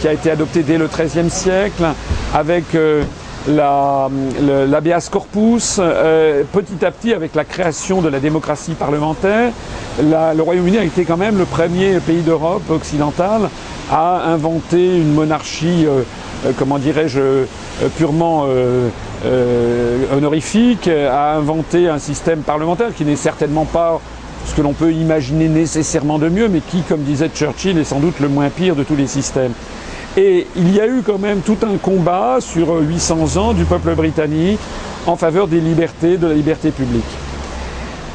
qui 0.00 0.08
a 0.08 0.12
été 0.12 0.30
adoptée 0.30 0.62
dès 0.62 0.78
le 0.78 0.88
XIIIe 0.88 1.30
siècle, 1.30 1.84
avec 2.34 2.64
l'habeas 3.48 5.08
corpus, 5.10 5.78
euh, 5.78 6.42
petit 6.52 6.84
à 6.84 6.90
petit 6.90 7.12
avec 7.12 7.34
la 7.34 7.44
création 7.44 8.02
de 8.02 8.08
la 8.08 8.20
démocratie 8.20 8.74
parlementaire, 8.74 9.52
le 10.00 10.40
Royaume-Uni 10.40 10.78
a 10.78 10.84
été 10.84 11.04
quand 11.04 11.16
même 11.16 11.38
le 11.38 11.44
premier 11.44 11.98
pays 12.00 12.22
d'Europe 12.22 12.70
occidentale 12.70 13.48
à 13.90 14.26
inventer 14.26 14.98
une 14.98 15.14
monarchie, 15.14 15.86
euh, 15.86 16.00
euh, 16.00 16.02
comment 16.56 16.78
dirais-je, 16.78 17.20
euh, 17.20 17.44
purement 17.96 18.46
euh, 18.46 18.88
honorifique, 20.16 20.88
à 20.88 21.34
inventer 21.34 21.88
un 21.88 21.98
système 21.98 22.40
parlementaire 22.40 22.94
qui 22.94 23.04
n'est 23.04 23.16
certainement 23.16 23.64
pas 23.64 24.00
ce 24.46 24.54
que 24.54 24.62
l'on 24.62 24.72
peut 24.72 24.92
imaginer 24.92 25.48
nécessairement 25.48 26.18
de 26.18 26.28
mieux, 26.28 26.48
mais 26.48 26.60
qui, 26.60 26.82
comme 26.82 27.02
disait 27.02 27.30
Churchill, 27.34 27.78
est 27.78 27.84
sans 27.84 28.00
doute 28.00 28.20
le 28.20 28.28
moins 28.28 28.48
pire 28.48 28.76
de 28.76 28.82
tous 28.82 28.96
les 28.96 29.06
systèmes. 29.06 29.52
Et 30.16 30.46
il 30.56 30.74
y 30.74 30.80
a 30.80 30.86
eu 30.86 31.02
quand 31.04 31.18
même 31.18 31.40
tout 31.40 31.58
un 31.62 31.76
combat 31.76 32.38
sur 32.40 32.74
800 32.80 33.36
ans 33.36 33.52
du 33.52 33.64
peuple 33.64 33.94
britannique 33.94 34.58
en 35.06 35.16
faveur 35.16 35.48
des 35.48 35.60
libertés, 35.60 36.16
de 36.16 36.26
la 36.26 36.34
liberté 36.34 36.70
publique. 36.70 37.04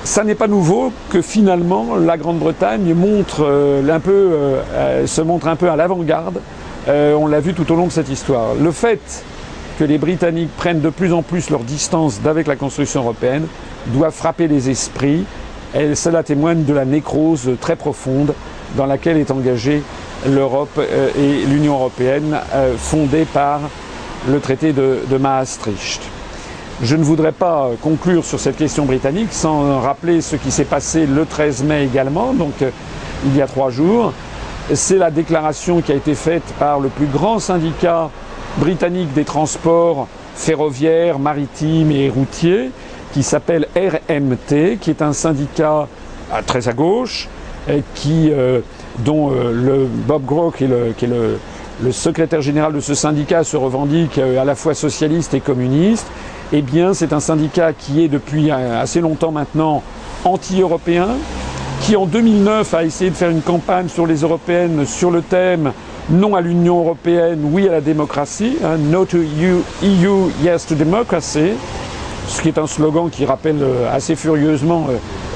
Ça 0.03 0.25
n'est 0.25 0.35
pas 0.35 0.47
nouveau 0.47 0.91
que 1.09 1.21
finalement 1.21 1.95
la 1.95 2.17
Grande-Bretagne 2.17 2.93
euh, 3.39 3.81
euh, 3.95 5.07
se 5.07 5.21
montre 5.21 5.47
un 5.47 5.55
peu 5.55 5.69
à 5.69 5.77
l'avant-garde. 5.77 6.39
Euh, 6.87 7.13
on 7.13 7.27
l'a 7.27 7.39
vu 7.39 7.53
tout 7.53 7.71
au 7.71 7.75
long 7.75 7.87
de 7.87 7.91
cette 7.91 8.09
histoire. 8.09 8.55
Le 8.55 8.71
fait 8.71 9.23
que 9.79 9.83
les 9.85 9.97
Britanniques 9.97 10.55
prennent 10.57 10.81
de 10.81 10.89
plus 10.89 11.13
en 11.13 11.21
plus 11.21 11.49
leur 11.49 11.61
distance 11.61 12.21
d'avec 12.21 12.45
la 12.45 12.55
construction 12.55 13.01
européenne 13.01 13.47
doit 13.87 14.11
frapper 14.11 14.47
les 14.47 14.69
esprits. 14.69 15.23
Et 15.75 15.95
cela 15.95 16.23
témoigne 16.23 16.65
de 16.65 16.73
la 16.73 16.85
nécrose 16.85 17.51
très 17.59 17.75
profonde 17.75 18.33
dans 18.75 18.85
laquelle 18.85 19.17
est 19.17 19.31
engagée 19.31 19.81
l'Europe 20.27 20.77
euh, 20.77 21.09
et 21.17 21.45
l'Union 21.45 21.75
européenne 21.75 22.37
euh, 22.53 22.75
fondée 22.77 23.25
par 23.25 23.61
le 24.29 24.39
traité 24.39 24.73
de, 24.73 24.99
de, 25.09 25.17
Maastricht. 25.17 26.01
Je 26.81 26.95
ne 26.95 27.03
voudrais 27.03 27.31
pas 27.31 27.69
conclure 27.81 28.25
sur 28.25 28.39
cette 28.39 28.57
question 28.57 28.85
britannique 28.85 29.31
sans 29.31 29.79
rappeler 29.79 30.21
ce 30.21 30.35
qui 30.35 30.51
s'est 30.51 30.63
passé 30.65 31.05
le 31.05 31.25
13 31.25 31.63
mai 31.63 31.83
également, 31.83 32.33
donc 32.33 32.53
il 33.25 33.35
y 33.35 33.41
a 33.41 33.47
trois 33.47 33.69
jours. 33.69 34.13
C'est 34.71 34.97
la 34.97 35.11
déclaration 35.11 35.81
qui 35.81 35.91
a 35.91 35.95
été 35.95 36.15
faite 36.15 36.43
par 36.57 36.79
le 36.79 36.87
plus 36.89 37.07
grand 37.07 37.39
syndicat 37.39 38.09
britannique 38.57 39.13
des 39.13 39.25
transports 39.25 40.07
ferroviaires, 40.35 41.19
maritimes 41.19 41.91
et 41.91 42.09
routiers, 42.09 42.71
qui 43.13 43.23
s'appelle 43.23 43.67
RMT, 43.75 44.77
qui 44.79 44.89
est 44.89 45.01
un 45.01 45.13
syndicat 45.13 45.87
très 46.45 46.69
à 46.69 46.73
gauche, 46.73 47.27
euh, 47.69 48.61
dont 48.99 49.31
euh, 49.31 49.51
le 49.53 49.85
Bob 49.85 50.25
Groh, 50.25 50.51
qui 50.51 50.65
est, 50.65 51.07
le, 51.07 51.91
secrétaire 51.91 52.41
général 52.41 52.73
de 52.73 52.79
ce 52.79 52.93
syndicat, 52.93 53.43
se 53.43 53.57
revendique 53.57 54.17
euh, 54.17 54.41
à 54.41 54.45
la 54.45 54.55
fois 54.55 54.73
socialiste 54.73 55.33
et 55.33 55.39
communiste, 55.39 56.07
eh 56.51 56.61
bien, 56.61 56.93
c'est 56.93 57.13
un 57.13 57.19
syndicat 57.19 57.73
qui 57.73 58.03
est 58.03 58.07
depuis 58.07 58.51
assez 58.51 59.01
longtemps 59.01 59.31
maintenant 59.31 59.81
anti-européen, 60.23 61.09
qui 61.83 61.97
en 61.97 62.05
2009 62.05 62.73
a 62.75 62.85
essayé 62.85 63.09
de 63.09 63.15
faire 63.15 63.29
une 63.29 63.41
campagne 63.41 63.89
sur 63.89 64.07
les 64.07 64.21
européennes 64.21 64.85
sur 64.85 65.11
le 65.11 65.21
thème 65.21 65.73
non 66.09 66.33
à 66.33 66.39
l'Union 66.39 66.79
européenne, 66.79 67.39
oui 67.43 67.67
à 67.67 67.73
la 67.73 67.81
démocratie, 67.81 68.55
hein, 68.63 68.77
no 68.77 69.03
to 69.03 69.17
EU, 69.17 69.57
EU, 69.83 70.31
yes 70.41 70.65
to 70.65 70.75
democracy, 70.75 71.51
ce 72.29 72.41
qui 72.41 72.47
est 72.47 72.57
un 72.57 72.67
slogan 72.67 73.09
qui 73.09 73.25
rappelle 73.25 73.61
assez 73.91 74.15
furieusement 74.15 74.87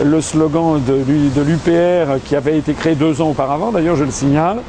le 0.01 0.22
slogan 0.22 0.82
de 0.88 1.42
l'UPR 1.42 2.24
qui 2.24 2.38
avait 2.38 2.58
été 2.58 2.72
créé 2.72 2.96
deux 2.96 3.22
ans 3.22 3.32
auparavant, 3.32 3.74
d'ailleurs 3.74 3.98
je 3.98 4.06
le 4.06 4.12
signale. 4.12 4.60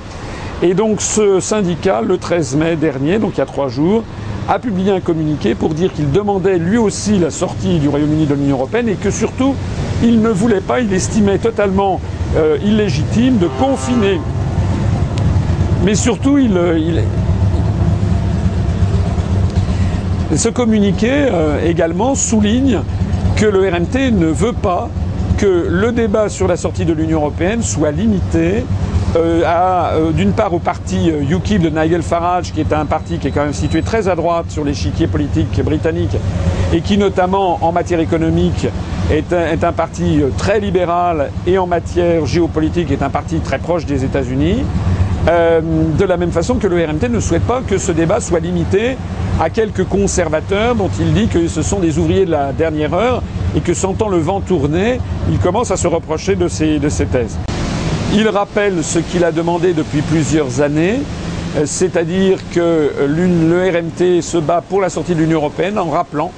Et 0.62 0.74
donc 0.74 1.00
ce 1.00 1.38
syndicat, 1.38 2.00
le 2.00 2.18
13 2.18 2.56
mai 2.56 2.74
dernier, 2.74 3.18
donc 3.18 3.34
il 3.34 3.38
y 3.38 3.42
a 3.42 3.46
trois 3.46 3.68
jours, 3.68 4.02
a 4.48 4.58
publié 4.58 4.90
un 4.90 5.00
communiqué 5.00 5.54
pour 5.54 5.74
dire 5.74 5.92
qu'il 5.92 6.10
demandait 6.10 6.58
lui 6.58 6.76
aussi 6.78 7.18
la 7.18 7.30
sortie 7.30 7.78
du 7.78 7.88
Royaume-Uni 7.88 8.26
de 8.26 8.34
l'Union 8.34 8.56
européenne 8.56 8.88
et 8.88 8.94
que 8.94 9.12
surtout 9.12 9.54
il 10.02 10.20
ne 10.22 10.28
voulait 10.28 10.60
pas, 10.60 10.80
il 10.80 10.92
estimait 10.92 11.38
totalement 11.38 12.00
euh, 12.36 12.56
illégitime 12.64 13.38
de 13.38 13.48
confiner. 13.60 14.20
Mais 15.84 15.94
surtout, 15.94 16.38
il, 16.38 16.58
il, 16.78 17.02
ce 20.36 20.48
communiqué 20.48 21.10
euh, 21.10 21.64
également 21.66 22.14
souligne 22.14 22.80
que 23.36 23.46
le 23.46 23.68
RMT 23.68 24.12
ne 24.12 24.26
veut 24.26 24.52
pas 24.52 24.88
que 25.38 25.66
le 25.70 25.92
débat 25.92 26.28
sur 26.28 26.48
la 26.48 26.56
sortie 26.56 26.84
de 26.84 26.92
l'Union 26.92 27.20
européenne 27.20 27.62
soit 27.62 27.92
limité 27.92 28.64
euh, 29.16 29.42
euh, 29.46 30.10
d'une 30.12 30.32
part 30.32 30.52
au 30.52 30.58
parti 30.58 31.10
euh, 31.10 31.22
UKIP 31.22 31.62
de 31.62 31.70
Nigel 31.70 32.02
Farage, 32.02 32.52
qui 32.52 32.60
est 32.60 32.72
un 32.74 32.84
parti 32.84 33.18
qui 33.18 33.28
est 33.28 33.30
quand 33.30 33.44
même 33.44 33.54
situé 33.54 33.80
très 33.82 34.08
à 34.08 34.14
droite 34.14 34.46
sur 34.50 34.64
l'échiquier 34.64 35.06
politique 35.06 35.62
britannique 35.64 36.14
et 36.74 36.82
qui 36.82 36.98
notamment 36.98 37.58
en 37.62 37.72
matière 37.72 38.00
économique 38.00 38.66
est 39.10 39.32
un, 39.64 39.72
parti 39.72 40.22
euh, 40.22 40.28
très 40.36 40.60
libéral 40.60 41.30
et 41.46 41.56
en 41.58 41.66
matière 41.66 42.26
géopolitique 42.26 42.90
est 42.90 43.02
un 43.02 43.08
parti 43.08 43.40
très 43.40 43.58
proche 43.58 43.86
des 43.86 44.04
États-Unis. 44.04 44.64
Euh, 45.28 45.60
de 45.98 46.04
la 46.04 46.16
même 46.16 46.30
façon 46.30 46.56
que 46.56 46.66
le 46.66 46.84
RMT 46.84 47.08
ne 47.10 47.20
souhaite 47.20 47.42
pas 47.42 47.62
que 47.66 47.78
ce 47.78 47.92
débat 47.92 48.20
soit 48.20 48.40
limité 48.40 48.96
à 49.40 49.50
quelques 49.50 49.84
conservateurs 49.84 50.74
dont 50.74 50.90
il 51.00 51.12
dit 51.12 51.28
que 51.28 51.48
ce 51.48 51.62
sont 51.62 51.80
des 51.80 51.98
ouvriers 51.98 52.26
de 52.26 52.30
la 52.30 52.52
dernière 52.52 52.94
heure 52.94 53.22
et 53.56 53.60
que 53.60 53.74
sentant 53.74 54.08
le 54.08 54.18
vent 54.18 54.40
tourner, 54.40 55.00
il 55.30 55.38
commence 55.38 55.70
à 55.70 55.76
se 55.76 55.86
reprocher 55.86 56.36
de 56.36 56.48
ces 56.48 56.78
thèses. 57.10 57.38
Il 58.14 58.28
rappelle 58.28 58.84
ce 58.84 58.98
qu'il 58.98 59.24
a 59.24 59.32
demandé 59.32 59.72
depuis 59.72 60.02
plusieurs 60.02 60.60
années, 60.60 61.00
euh, 61.56 61.62
c'est-à-dire 61.64 62.38
que 62.54 62.90
le 63.06 63.70
RMT 63.70 64.22
se 64.22 64.38
bat 64.38 64.62
pour 64.66 64.80
la 64.80 64.90
sortie 64.90 65.14
de 65.14 65.20
l'Union 65.20 65.38
européenne 65.38 65.78
en 65.78 65.90
rappelant 65.90 66.30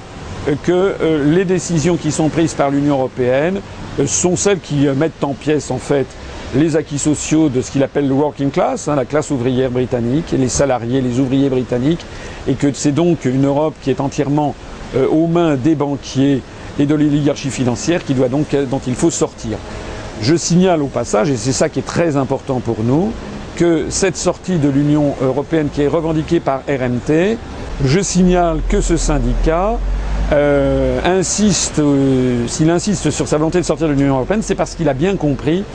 que 0.63 0.71
euh, 0.71 1.33
les 1.33 1.45
décisions 1.45 1.97
qui 1.97 2.11
sont 2.11 2.29
prises 2.29 2.53
par 2.53 2.69
l'Union 2.69 2.95
européenne 2.95 3.59
sont 4.05 4.35
celles 4.35 4.59
qui 4.59 4.87
mettent 4.95 5.23
en 5.23 5.33
pièces 5.33 5.69
en 5.69 5.77
fait 5.77 6.07
les 6.55 6.75
acquis 6.75 6.99
sociaux 6.99 7.49
de 7.49 7.61
ce 7.61 7.71
qu'il 7.71 7.83
appelle 7.83 8.07
le 8.07 8.13
working 8.13 8.51
class, 8.51 8.87
hein, 8.87 8.95
la 8.95 9.05
classe 9.05 9.31
ouvrière 9.31 9.71
britannique, 9.71 10.33
les 10.37 10.49
salariés, 10.49 11.01
les 11.01 11.19
ouvriers 11.19 11.49
britanniques, 11.49 12.05
et 12.47 12.55
que 12.55 12.71
c'est 12.73 12.91
donc 12.91 13.25
une 13.25 13.45
Europe 13.45 13.73
qui 13.81 13.89
est 13.89 14.01
entièrement 14.01 14.53
euh, 14.95 15.07
aux 15.07 15.27
mains 15.27 15.55
des 15.55 15.75
banquiers 15.75 16.41
et 16.79 16.85
de 16.85 16.95
l'oligarchie 16.95 17.49
financière 17.49 18.03
qui 18.03 18.13
doit 18.13 18.27
donc, 18.27 18.53
euh, 18.53 18.65
dont 18.65 18.81
il 18.85 18.95
faut 18.95 19.11
sortir. 19.11 19.57
Je 20.21 20.35
signale 20.35 20.81
au 20.81 20.87
passage, 20.87 21.29
et 21.29 21.37
c'est 21.37 21.53
ça 21.53 21.69
qui 21.69 21.79
est 21.79 21.85
très 21.85 22.17
important 22.17 22.59
pour 22.59 22.83
nous, 22.83 23.11
que 23.55 23.85
cette 23.89 24.17
sortie 24.17 24.57
de 24.57 24.69
l'Union 24.69 25.15
européenne 25.21 25.69
qui 25.73 25.81
est 25.83 25.87
revendiquée 25.87 26.39
par 26.39 26.61
RMT, 26.67 27.37
je 27.85 27.99
signale 28.01 28.59
que 28.67 28.81
ce 28.81 28.97
syndicat 28.97 29.77
euh, 30.31 31.01
insiste, 31.03 31.79
euh, 31.79 32.47
s'il 32.47 32.69
insiste 32.69 33.11
sur 33.11 33.27
sa 33.27 33.37
volonté 33.37 33.59
de 33.59 33.65
sortir 33.65 33.89
de 33.89 33.93
l'Union 33.93 34.15
européenne, 34.15 34.41
c'est 34.41 34.55
parce 34.55 34.75
qu'il 34.75 34.87
a 34.87 34.93
bien 34.93 35.17
compris 35.17 35.65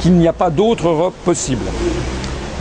qu'il 0.00 0.14
n'y 0.14 0.26
a 0.26 0.32
pas 0.32 0.50
d'autre 0.50 0.88
Europe 0.88 1.14
possible. 1.24 1.64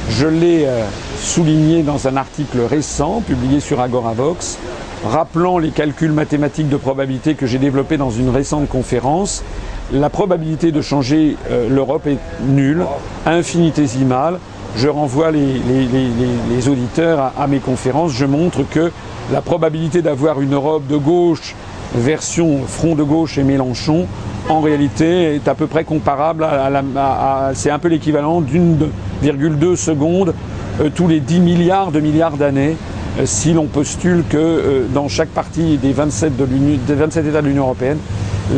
Je 0.09 0.27
l'ai 0.27 0.65
euh, 0.65 0.83
souligné 1.19 1.81
dans 1.81 2.07
un 2.07 2.17
article 2.17 2.59
récent 2.69 3.21
publié 3.21 3.61
sur 3.61 3.79
Agoravox, 3.79 4.59
rappelant 5.03 5.57
les 5.57 5.69
calculs 5.69 6.11
mathématiques 6.11 6.69
de 6.69 6.77
probabilité 6.77 7.33
que 7.33 7.47
j'ai 7.47 7.57
développés 7.57 7.97
dans 7.97 8.11
une 8.11 8.29
récente 8.29 8.69
conférence. 8.69 9.43
La 9.91 10.11
probabilité 10.11 10.71
de 10.71 10.81
changer 10.83 11.35
l'Europe 11.67 12.05
est 12.05 12.19
nulle, 12.47 12.85
infinitésimale. 13.25 14.39
Je 14.75 14.87
renvoie 14.87 15.31
les, 15.31 16.69
auditeurs 16.69 17.31
à, 17.39 17.47
mes 17.47 17.57
conférences. 17.57 18.11
Je 18.11 18.25
montre 18.25 18.63
que 18.69 18.91
la 19.31 19.41
probabilité 19.41 20.01
d'avoir 20.01 20.41
une 20.41 20.53
Europe 20.53 20.87
de 20.87 20.97
gauche 20.97 21.55
version 21.95 22.59
front 22.67 22.95
de 22.95 23.03
gauche 23.03 23.37
et 23.37 23.43
Mélenchon 23.43 24.05
en 24.47 24.61
réalité 24.61 25.35
est 25.35 25.47
à 25.47 25.55
peu 25.55 25.67
près 25.67 25.83
comparable 25.83 26.43
à, 26.43 27.51
c'est 27.53 27.71
un 27.71 27.79
peu 27.79 27.87
l'équivalent 27.87 28.41
d'une 28.41 28.77
virgule 29.21 29.57
deux 29.57 29.75
secondes 29.75 30.33
euh, 30.81 30.89
tous 30.93 31.07
les 31.07 31.19
10 31.19 31.39
milliards 31.39 31.91
de 31.91 31.99
milliards 31.99 32.37
d'années 32.37 32.77
euh, 33.19 33.25
si 33.25 33.53
l'on 33.53 33.65
postule 33.65 34.23
que 34.29 34.37
euh, 34.37 34.85
dans 34.93 35.07
chaque 35.07 35.29
partie 35.29 35.77
des 35.77 35.93
27, 35.93 36.37
de 36.37 36.45
des 36.45 36.93
27 36.93 37.25
États 37.25 37.41
de 37.41 37.47
l'Union 37.47 37.63
européenne, 37.63 37.97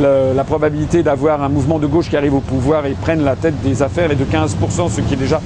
la 0.01 0.45
probabilité 0.45 1.03
d'avoir 1.03 1.43
un 1.43 1.49
mouvement 1.49 1.77
de 1.77 1.85
gauche 1.85 2.09
qui 2.09 2.15
arrive 2.15 2.33
au 2.33 2.39
pouvoir 2.39 2.85
et 2.85 2.91
prenne 2.91 3.25
la 3.25 3.35
tête 3.35 3.61
des 3.61 3.81
affaires 3.81 4.09
est 4.09 4.15
de 4.15 4.23
15%, 4.23 4.89
ce 4.89 5.01
qui 5.01 5.15
est 5.15 5.17
déjà 5.17 5.41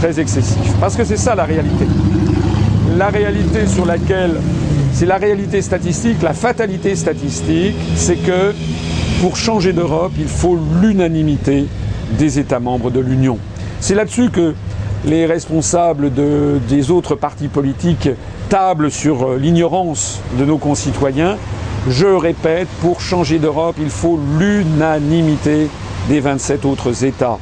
très 0.00 0.20
excessif. 0.20 0.72
Parce 0.80 0.94
que 0.94 1.02
c'est 1.02 1.16
ça 1.16 1.34
la 1.34 1.42
réalité. 1.42 1.84
La 2.96 3.08
réalité 3.08 3.66
sur 3.66 3.84
laquelle, 3.84 4.36
c'est 4.98 5.06
la 5.06 5.18
réalité 5.18 5.62
statistique, 5.62 6.22
la 6.22 6.32
fatalité 6.32 6.96
statistique, 6.96 7.76
c'est 7.94 8.16
que 8.16 8.52
pour 9.20 9.36
changer 9.36 9.72
d'Europe, 9.72 10.10
il 10.18 10.26
faut 10.26 10.58
l'unanimité 10.82 11.66
des 12.18 12.40
États 12.40 12.58
membres 12.58 12.90
de 12.90 12.98
l'Union. 12.98 13.38
C'est 13.78 13.94
là-dessus 13.94 14.30
que 14.30 14.56
les 15.04 15.24
responsables 15.24 16.12
de, 16.12 16.58
des 16.68 16.90
autres 16.90 17.14
partis 17.14 17.46
politiques 17.46 18.08
tablent 18.48 18.90
sur 18.90 19.34
l'ignorance 19.34 20.18
de 20.36 20.44
nos 20.44 20.58
concitoyens. 20.58 21.36
Je 21.88 22.06
répète, 22.06 22.66
pour 22.80 23.00
changer 23.00 23.38
d'Europe, 23.38 23.76
il 23.80 23.90
faut 23.90 24.18
l'unanimité 24.40 25.68
des 26.08 26.18
27 26.18 26.64
autres 26.64 27.04
États 27.04 27.38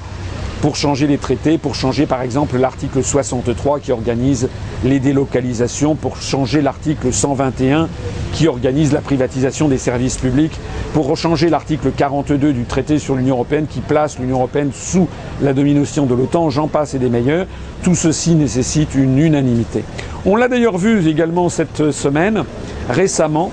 pour 0.60 0.76
changer 0.76 1.06
les 1.06 1.18
traités, 1.18 1.58
pour 1.58 1.75
changer 1.75 2.06
par 2.06 2.22
exemple 2.22 2.56
l'article 2.56 3.02
63 3.02 3.80
qui 3.80 3.92
organise 3.92 4.48
les 4.84 5.00
délocalisations, 5.00 5.94
pour 5.94 6.20
changer 6.20 6.62
l'article 6.62 7.12
121 7.12 7.88
qui 8.32 8.48
organise 8.48 8.92
la 8.92 9.00
privatisation 9.00 9.68
des 9.68 9.78
services 9.78 10.18
publics, 10.18 10.58
pour 10.92 11.16
changer 11.16 11.48
l'article 11.48 11.90
42 11.96 12.52
du 12.52 12.64
traité 12.64 12.98
sur 12.98 13.14
l'Union 13.14 13.36
européenne 13.36 13.66
qui 13.68 13.80
place 13.80 14.18
l'Union 14.18 14.36
européenne 14.36 14.70
sous 14.75 15.08
la 15.40 15.52
domination 15.52 16.06
de 16.06 16.14
l'OTAN, 16.14 16.50
j'en 16.50 16.68
passe 16.68 16.94
et 16.94 16.98
des 16.98 17.08
meilleurs. 17.08 17.46
Tout 17.82 17.94
ceci 17.94 18.34
nécessite 18.34 18.94
une 18.94 19.18
unanimité. 19.18 19.84
On 20.25 20.36
l'a 20.36 20.48
d'ailleurs 20.48 20.78
vu 20.78 21.06
également 21.08 21.48
cette 21.48 21.90
semaine, 21.92 22.44
récemment, 22.88 23.52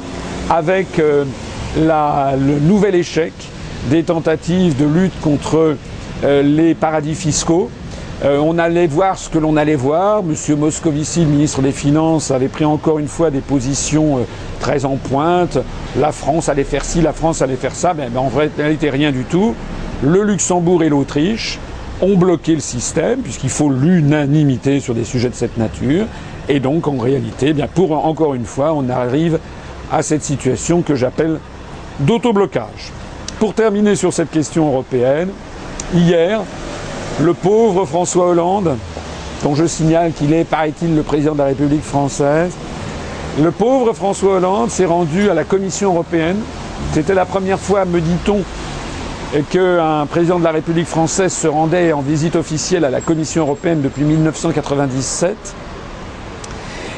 avec 0.50 1.00
euh, 1.00 1.24
le 1.78 2.60
nouvel 2.60 2.96
échec 2.96 3.34
des 3.90 4.04
tentatives 4.04 4.78
de 4.78 4.86
lutte 4.86 5.20
contre 5.22 5.76
les 6.24 6.74
paradis 6.74 7.16
fiscaux. 7.16 7.70
Euh, 8.24 8.38
on 8.38 8.58
allait 8.58 8.88
voir 8.88 9.18
ce 9.18 9.30
que 9.30 9.38
l'on 9.38 9.58
allait 9.58 9.76
voir. 9.76 10.24
Monsieur 10.24 10.56
Moscovici, 10.56 11.22
le 11.22 11.26
ministre 11.26 11.62
des 11.62 11.74
Finances, 11.74 12.32
avait 12.32 12.48
pris 12.48 12.64
encore 12.64 13.00
une 13.00 13.10
fois 13.10 13.32
des 13.32 13.42
positions 13.42 14.20
euh, 14.20 14.22
très 14.62 14.86
en 14.86 14.96
pointe. 14.96 15.58
La 16.00 16.14
France 16.14 16.48
allait 16.48 16.64
faire 16.64 16.86
ci, 16.86 17.02
la 17.02 17.12
France 17.12 17.42
allait 17.42 17.58
faire 17.58 17.76
ça. 17.76 17.94
Mais, 17.94 18.08
en 18.16 18.30
réalité, 18.58 18.90
rien 18.90 19.12
du 19.12 19.26
tout. 19.26 19.56
Le 20.02 20.24
Luxembourg 20.24 20.84
et 20.84 20.90
l'Autriche 20.90 21.60
ont 22.02 22.16
bloqué 22.16 22.54
le 22.54 22.62
système, 22.62 23.20
puisqu'il 23.20 23.50
faut 23.50 23.70
l'unanimité 23.70 24.80
sur 24.80 24.94
des 24.94 25.04
sujets 25.04 25.30
de 25.30 25.36
cette 25.36 25.58
nature. 25.58 26.06
Et 26.48 26.62
donc, 26.62 26.88
en 26.88 26.98
réalité, 26.98 27.48
eh 27.50 27.54
bien, 27.54 27.68
pour 27.68 28.06
encore 28.06 28.36
une 28.36 28.46
fois, 28.46 28.74
on 28.74 28.88
arrive 28.90 29.38
à 29.92 30.02
cette 30.02 30.24
situation 30.24 30.82
que 30.82 30.96
j'appelle 30.96 31.40
d'autoblocage. 32.00 32.92
Pour 33.40 33.54
terminer 33.54 33.96
sur 33.96 34.14
cette 34.14 34.32
question 34.32 34.68
européenne, 34.68 35.30
hier, 35.94 36.42
le 37.22 37.34
pauvre 37.34 37.86
François 37.86 38.28
Hollande, 38.28 38.78
dont 39.44 39.56
je 39.56 39.66
signale 39.66 40.14
qu'il 40.14 40.34
est, 40.34 40.44
paraît-il, 40.44 40.96
le 40.96 41.04
président 41.04 41.34
de 41.34 41.40
la 41.40 41.46
République 41.46 41.84
française, 41.84 42.52
le 43.42 43.52
pauvre 43.52 43.94
François 43.94 44.36
Hollande 44.36 44.70
s'est 44.70 44.86
rendu 44.86 45.30
à 45.30 45.34
la 45.34 45.44
Commission 45.44 45.92
européenne. 45.94 46.38
C'était 46.94 47.14
la 47.14 47.26
première 47.26 47.60
fois, 47.60 47.86
me 47.86 48.00
dit-on, 48.02 48.42
qu'un 49.50 50.06
président 50.06 50.38
de 50.40 50.44
la 50.44 50.52
République 50.52 50.88
française 50.88 51.34
se 51.34 51.48
rendait 51.48 51.94
en 51.94 52.02
visite 52.02 52.36
officielle 52.36 52.86
à 52.86 52.90
la 52.90 53.02
Commission 53.02 53.44
européenne 53.44 53.82
depuis 53.82 54.04
1997. 54.04 55.36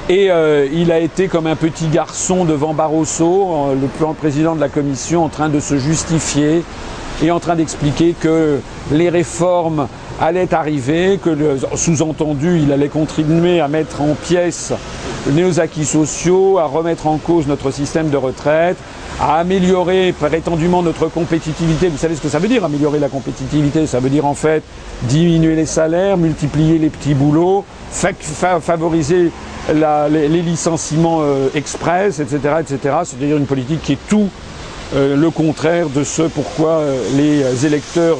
Et 0.07 0.29
euh, 0.29 0.67
il 0.71 0.91
a 0.91 0.99
été 0.99 1.27
comme 1.27 1.47
un 1.47 1.55
petit 1.55 1.87
garçon 1.87 2.45
devant 2.45 2.73
Barroso, 2.73 3.69
euh, 3.71 3.75
le 3.75 4.13
président 4.13 4.55
de 4.55 4.61
la 4.61 4.69
Commission, 4.69 5.23
en 5.23 5.29
train 5.29 5.49
de 5.49 5.59
se 5.59 5.77
justifier 5.77 6.63
et 7.23 7.31
en 7.31 7.39
train 7.39 7.55
d'expliquer 7.55 8.13
que 8.19 8.59
les 8.91 9.09
réformes 9.09 9.87
allaient 10.19 10.53
arriver, 10.53 11.19
que 11.21 11.57
sous-entendu, 11.75 12.59
il 12.63 12.71
allait 12.71 12.89
continuer 12.89 13.59
à 13.59 13.67
mettre 13.67 14.01
en 14.01 14.15
pièces 14.15 14.73
nos 15.31 15.59
acquis 15.59 15.85
sociaux, 15.85 16.59
à 16.59 16.65
remettre 16.65 17.07
en 17.07 17.17
cause 17.17 17.47
notre 17.47 17.71
système 17.71 18.09
de 18.09 18.17
retraite, 18.17 18.77
à 19.19 19.39
améliorer 19.39 20.13
prétendument 20.13 20.83
notre 20.83 21.07
compétitivité. 21.07 21.87
Vous 21.87 21.97
savez 21.97 22.15
ce 22.15 22.21
que 22.21 22.29
ça 22.29 22.39
veut 22.39 22.47
dire, 22.47 22.63
améliorer 22.63 22.99
la 22.99 23.09
compétitivité? 23.09 23.87
Ça 23.87 23.99
veut 23.99 24.09
dire 24.09 24.25
en 24.25 24.33
fait 24.33 24.63
diminuer 25.03 25.55
les 25.55 25.65
salaires, 25.65 26.17
multiplier 26.17 26.77
les 26.77 26.89
petits 26.89 27.13
boulots, 27.13 27.65
favoriser 27.91 29.31
les, 29.73 30.27
licenciements 30.27 31.19
euh, 31.21 31.47
express, 31.55 32.19
etc. 32.19 32.39
etc. 32.59 32.95
C'est-à-dire 33.03 33.37
une 33.37 33.45
politique 33.45 33.81
qui 33.81 33.93
est 33.93 34.07
tout 34.09 34.29
euh, 34.95 35.15
le 35.15 35.29
contraire 35.29 35.89
de 35.89 36.03
ce 36.03 36.23
pourquoi 36.23 36.79
euh, 36.79 36.97
les 37.15 37.65
électeurs 37.65 38.17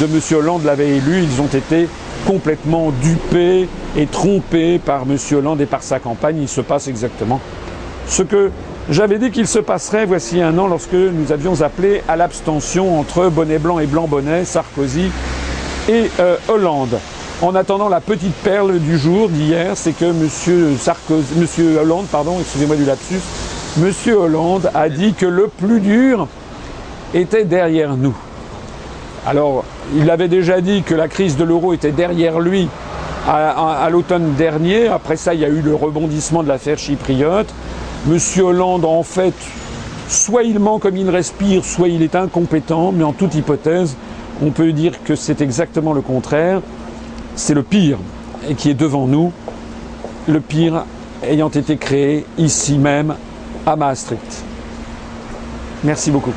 de 0.00 0.04
M. 0.04 0.20
Hollande 0.38 0.64
l'avaient 0.64 0.96
élu. 0.96 1.22
Ils 1.22 1.40
ont 1.40 1.46
été 1.46 1.88
complètement 2.26 2.92
dupés 3.02 3.68
et 3.96 4.06
trompés 4.06 4.78
par 4.78 5.02
M. 5.02 5.16
Hollande 5.32 5.60
et 5.60 5.66
par 5.66 5.82
sa 5.82 5.98
campagne. 5.98 6.38
Il 6.40 6.48
se 6.48 6.60
passe 6.60 6.88
exactement 6.88 7.40
ce 8.08 8.22
que 8.22 8.50
j'avais 8.90 9.18
dit 9.18 9.30
qu'il 9.30 9.46
se 9.46 9.58
passerait 9.58 10.04
voici 10.04 10.42
un 10.42 10.58
an 10.58 10.66
lorsque 10.66 10.92
nous 10.92 11.32
avions 11.32 11.62
appelé 11.62 12.02
à 12.08 12.16
l'abstention 12.16 12.98
entre 12.98 13.28
bonnet 13.28 13.58
blanc 13.58 13.78
et 13.78 13.86
blanc 13.86 14.06
bonnet, 14.06 14.44
Sarkozy 14.44 15.10
et 15.88 16.10
euh, 16.20 16.36
Hollande. 16.48 16.98
En 17.40 17.54
attendant, 17.54 17.88
la 17.88 18.00
petite 18.00 18.34
perle 18.34 18.78
du 18.78 18.98
jour 18.98 19.28
d'hier, 19.28 19.72
c'est 19.76 19.92
que 19.92 20.04
M. 20.04 21.78
Hollande, 21.78 22.06
pardon, 22.06 22.36
excusez-moi 22.40 22.76
du 22.76 22.84
lapsus, 22.84 23.20
M. 23.78 23.90
Hollande 24.14 24.70
a 24.74 24.90
dit 24.90 25.14
que 25.14 25.24
le 25.24 25.48
plus 25.48 25.80
dur 25.80 26.28
était 27.14 27.44
derrière 27.44 27.96
nous. 27.96 28.14
Alors, 29.26 29.64
il 29.96 30.10
avait 30.10 30.28
déjà 30.28 30.60
dit 30.60 30.82
que 30.82 30.94
la 30.94 31.08
crise 31.08 31.38
de 31.38 31.44
l'euro 31.44 31.72
était 31.72 31.90
derrière 31.90 32.38
lui 32.38 32.68
à, 33.26 33.88
l'automne 33.90 34.34
dernier. 34.34 34.88
Après 34.88 35.16
ça, 35.16 35.32
il 35.32 35.40
y 35.40 35.44
a 35.46 35.48
eu 35.48 35.62
le 35.62 35.74
rebondissement 35.74 36.42
de 36.42 36.48
l'affaire 36.48 36.78
chypriote. 36.78 37.48
Monsieur 38.06 38.42
Hollande, 38.42 38.84
en 38.84 39.02
fait, 39.02 39.32
soit 40.06 40.42
il 40.42 40.58
ment 40.58 40.78
comme 40.78 40.98
il 40.98 41.08
respire, 41.08 41.64
soit 41.64 41.88
il 41.88 42.02
est 42.02 42.14
incompétent, 42.14 42.92
mais 42.92 43.04
en 43.04 43.12
toute 43.12 43.34
hypothèse, 43.34 43.96
on 44.44 44.50
peut 44.50 44.72
dire 44.72 45.02
que 45.02 45.14
c'est 45.14 45.40
exactement 45.40 45.94
le 45.94 46.02
contraire. 46.02 46.60
C'est 47.36 47.54
le 47.54 47.62
pire 47.62 47.96
qui 48.58 48.68
est 48.68 48.74
devant 48.74 49.06
nous, 49.06 49.32
le 50.28 50.40
pire 50.40 50.84
ayant 51.22 51.48
été 51.48 51.78
créé 51.78 52.26
ici 52.36 52.76
même 52.76 53.14
à 53.66 53.76
Maastricht. 53.76 54.44
Merci 55.84 56.10
beaucoup. 56.10 56.34